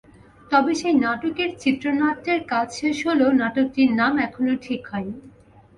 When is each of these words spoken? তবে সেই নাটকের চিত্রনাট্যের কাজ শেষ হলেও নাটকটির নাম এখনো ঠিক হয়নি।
তবে 0.51 0.71
সেই 0.75 0.95
নাটকের 1.03 1.49
চিত্রনাট্যের 1.61 2.39
কাজ 2.49 2.67
শেষ 2.79 2.97
হলেও 3.07 3.29
নাটকটির 3.41 3.89
নাম 3.99 4.13
এখনো 4.27 4.53
ঠিক 4.65 4.81
হয়নি। 4.91 5.15